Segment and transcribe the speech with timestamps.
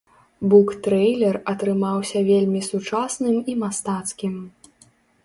[0.51, 4.33] Буктрэйлер атрымаўся вельмі сучасным і мастацкім.